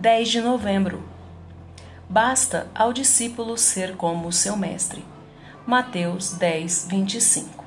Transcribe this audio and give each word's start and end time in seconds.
10 0.00 0.28
de 0.28 0.40
novembro. 0.40 1.02
Basta 2.08 2.68
ao 2.72 2.92
discípulo 2.92 3.58
ser 3.58 3.96
como 3.96 4.28
o 4.28 4.32
seu 4.32 4.56
mestre. 4.56 5.04
Mateus 5.66 6.34
10, 6.34 6.86
25. 6.88 7.64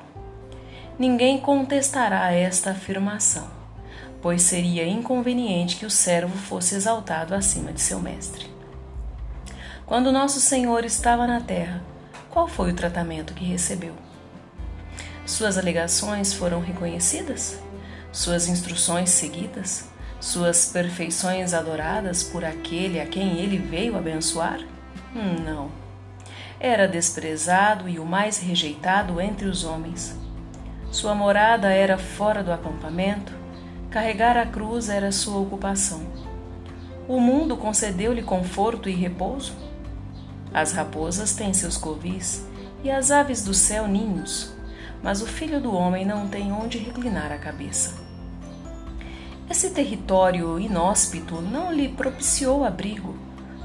Ninguém 0.98 1.38
contestará 1.38 2.32
esta 2.32 2.70
afirmação, 2.70 3.50
pois 4.22 4.40
seria 4.40 4.88
inconveniente 4.88 5.76
que 5.76 5.84
o 5.84 5.90
servo 5.90 6.34
fosse 6.34 6.74
exaltado 6.74 7.34
acima 7.34 7.70
de 7.70 7.82
seu 7.82 8.00
mestre. 8.00 8.50
Quando 9.84 10.10
nosso 10.10 10.40
Senhor 10.40 10.86
estava 10.86 11.26
na 11.26 11.42
terra, 11.42 11.82
qual 12.30 12.48
foi 12.48 12.72
o 12.72 12.74
tratamento 12.74 13.34
que 13.34 13.44
recebeu? 13.44 13.92
Suas 15.26 15.58
alegações 15.58 16.32
foram 16.32 16.62
reconhecidas? 16.62 17.58
Suas 18.10 18.48
instruções 18.48 19.10
seguidas? 19.10 19.91
Suas 20.22 20.66
perfeições 20.66 21.52
adoradas 21.52 22.22
por 22.22 22.44
aquele 22.44 23.00
a 23.00 23.06
quem 23.06 23.38
ele 23.38 23.58
veio 23.58 23.98
abençoar? 23.98 24.60
Hum, 25.16 25.42
não. 25.44 25.68
Era 26.60 26.86
desprezado 26.86 27.88
e 27.88 27.98
o 27.98 28.06
mais 28.06 28.38
rejeitado 28.38 29.20
entre 29.20 29.48
os 29.48 29.64
homens. 29.64 30.16
Sua 30.92 31.12
morada 31.12 31.70
era 31.70 31.98
fora 31.98 32.40
do 32.40 32.52
acampamento, 32.52 33.32
carregar 33.90 34.36
a 34.36 34.46
cruz 34.46 34.88
era 34.88 35.10
sua 35.10 35.40
ocupação. 35.40 36.06
O 37.08 37.18
mundo 37.18 37.56
concedeu-lhe 37.56 38.22
conforto 38.22 38.88
e 38.88 38.92
repouso? 38.92 39.56
As 40.54 40.70
raposas 40.70 41.34
têm 41.34 41.52
seus 41.52 41.76
covis 41.76 42.46
e 42.84 42.90
as 42.92 43.10
aves 43.10 43.44
do 43.44 43.52
céu 43.52 43.88
ninhos, 43.88 44.54
mas 45.02 45.20
o 45.20 45.26
filho 45.26 45.60
do 45.60 45.74
homem 45.74 46.06
não 46.06 46.28
tem 46.28 46.52
onde 46.52 46.78
reclinar 46.78 47.32
a 47.32 47.38
cabeça. 47.38 48.11
Esse 49.50 49.70
território 49.70 50.58
inóspito 50.58 51.40
não 51.40 51.72
lhe 51.72 51.88
propiciou 51.88 52.64
abrigo, 52.64 53.14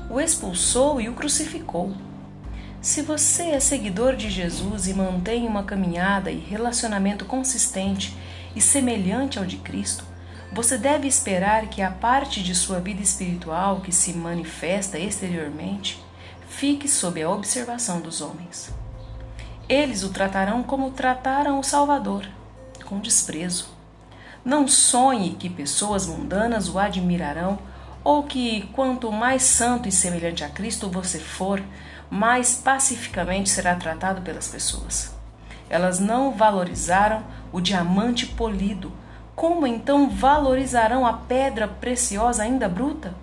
o 0.09 0.19
expulsou 0.19 0.99
e 0.99 1.07
o 1.07 1.13
crucificou. 1.13 1.93
Se 2.81 3.01
você 3.01 3.51
é 3.51 3.59
seguidor 3.59 4.15
de 4.15 4.29
Jesus 4.29 4.87
e 4.87 4.93
mantém 4.93 5.47
uma 5.47 5.63
caminhada 5.63 6.31
e 6.31 6.37
relacionamento 6.37 7.25
consistente 7.25 8.15
e 8.55 8.61
semelhante 8.61 9.39
ao 9.39 9.45
de 9.45 9.57
Cristo, 9.57 10.03
você 10.51 10.77
deve 10.77 11.07
esperar 11.07 11.67
que 11.67 11.81
a 11.81 11.91
parte 11.91 12.41
de 12.41 12.55
sua 12.55 12.79
vida 12.79 13.01
espiritual 13.01 13.81
que 13.81 13.91
se 13.91 14.13
manifesta 14.13 14.97
exteriormente 14.97 16.01
fique 16.47 16.87
sob 16.87 17.21
a 17.21 17.29
observação 17.29 17.99
dos 17.99 18.21
homens. 18.21 18.71
Eles 19.67 20.03
o 20.03 20.09
tratarão 20.09 20.63
como 20.63 20.91
trataram 20.91 21.59
o 21.59 21.63
Salvador, 21.63 22.25
com 22.85 22.99
desprezo. 22.99 23.76
Não 24.47 24.65
sonhe 24.65 25.31
que 25.31 25.49
pessoas 25.49 26.07
mundanas 26.07 26.69
o 26.69 26.79
admirarão 26.79 27.59
ou 28.01 28.23
que 28.23 28.61
quanto 28.71 29.11
mais 29.11 29.43
santo 29.43 29.89
e 29.89 29.91
semelhante 29.91 30.41
a 30.41 30.47
Cristo 30.47 30.89
você 30.89 31.19
for, 31.19 31.61
mais 32.09 32.55
pacificamente 32.55 33.49
será 33.49 33.75
tratado 33.75 34.21
pelas 34.21 34.47
pessoas. 34.47 35.13
Elas 35.69 35.99
não 35.99 36.31
valorizaram 36.31 37.25
o 37.51 37.59
diamante 37.59 38.25
polido. 38.25 38.93
Como 39.35 39.67
então 39.67 40.09
valorizarão 40.09 41.05
a 41.05 41.11
pedra 41.11 41.67
preciosa 41.67 42.43
ainda 42.43 42.69
bruta? 42.69 43.13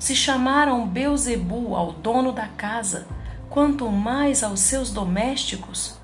Se 0.00 0.16
chamaram 0.16 0.84
Beuzebu 0.84 1.76
ao 1.76 1.92
dono 1.92 2.32
da 2.32 2.48
casa, 2.48 3.06
quanto 3.48 3.88
mais 3.88 4.42
aos 4.42 4.58
seus 4.58 4.90
domésticos? 4.90 5.96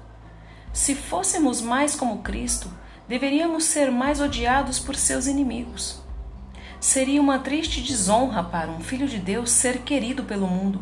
Se 0.72 0.94
fôssemos 0.94 1.60
mais 1.60 1.96
como 1.96 2.22
Cristo, 2.22 2.70
deveríamos 3.08 3.64
ser 3.64 3.90
mais 3.90 4.20
odiados 4.20 4.78
por 4.78 4.94
seus 4.94 5.26
inimigos. 5.26 6.00
Seria 6.78 7.20
uma 7.20 7.38
triste 7.38 7.80
desonra 7.80 8.44
para 8.44 8.70
um 8.70 8.80
filho 8.80 9.08
de 9.08 9.18
Deus 9.18 9.50
ser 9.50 9.78
querido 9.78 10.22
pelo 10.24 10.46
mundo. 10.46 10.80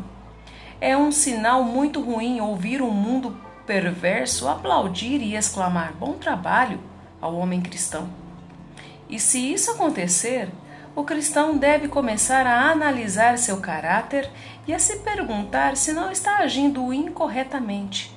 É 0.81 0.95
um 0.95 1.11
sinal 1.11 1.63
muito 1.63 2.01
ruim 2.01 2.41
ouvir 2.41 2.81
um 2.81 2.91
mundo 2.91 3.35
perverso 3.65 4.47
aplaudir 4.47 5.21
e 5.21 5.35
exclamar 5.35 5.93
bom 5.93 6.13
trabalho 6.13 6.79
ao 7.21 7.35
homem 7.35 7.61
cristão. 7.61 8.09
E 9.09 9.19
se 9.19 9.53
isso 9.53 9.71
acontecer, 9.71 10.49
o 10.95 11.03
cristão 11.03 11.57
deve 11.57 11.87
começar 11.87 12.45
a 12.45 12.69
analisar 12.69 13.37
seu 13.37 13.57
caráter 13.57 14.29
e 14.67 14.73
a 14.73 14.79
se 14.79 14.97
perguntar 14.97 15.77
se 15.77 15.93
não 15.93 16.11
está 16.11 16.37
agindo 16.37 16.93
incorretamente 16.93 18.16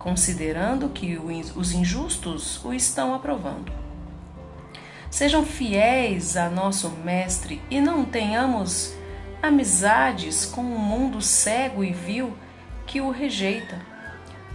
considerando 0.00 0.88
que 0.88 1.18
os 1.54 1.72
injustos 1.72 2.64
o 2.64 2.72
estão 2.72 3.14
aprovando. 3.14 3.70
Sejam 5.10 5.44
fiéis 5.44 6.36
a 6.36 6.48
nosso 6.48 6.88
Mestre 7.04 7.60
e 7.70 7.80
não 7.80 8.04
tenhamos 8.04 8.94
amizades 9.42 10.46
com 10.46 10.62
um 10.62 10.78
mundo 10.78 11.20
cego 11.20 11.84
e 11.84 11.92
vil 11.92 12.32
que 12.86 13.00
o 13.00 13.10
rejeita. 13.10 13.78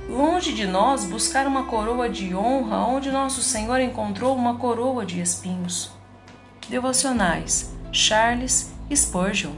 Longe 0.09 0.51
de 0.51 0.65
nós 0.65 1.05
buscar 1.05 1.45
uma 1.45 1.65
coroa 1.65 2.09
de 2.09 2.35
honra 2.35 2.77
onde 2.77 3.11
nosso 3.11 3.41
Senhor 3.41 3.79
encontrou 3.79 4.35
uma 4.35 4.55
coroa 4.55 5.05
de 5.05 5.21
espinhos. 5.21 5.91
Devocionais 6.67 7.71
Charles 7.91 8.73
Spurgeon 8.93 9.53